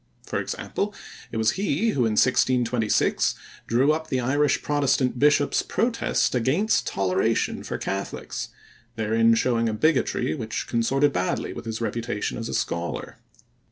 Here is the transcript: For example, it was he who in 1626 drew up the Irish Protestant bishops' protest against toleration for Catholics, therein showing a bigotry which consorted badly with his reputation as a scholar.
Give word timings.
For 0.25 0.39
example, 0.39 0.95
it 1.31 1.37
was 1.37 1.51
he 1.51 1.91
who 1.91 2.07
in 2.07 2.13
1626 2.13 3.35
drew 3.67 3.91
up 3.91 4.07
the 4.07 4.19
Irish 4.19 4.63
Protestant 4.63 5.19
bishops' 5.19 5.61
protest 5.61 6.33
against 6.33 6.87
toleration 6.87 7.61
for 7.61 7.77
Catholics, 7.77 8.49
therein 8.95 9.35
showing 9.35 9.69
a 9.69 9.75
bigotry 9.75 10.33
which 10.33 10.65
consorted 10.65 11.13
badly 11.13 11.53
with 11.53 11.65
his 11.65 11.81
reputation 11.81 12.39
as 12.39 12.49
a 12.49 12.55
scholar. 12.55 13.17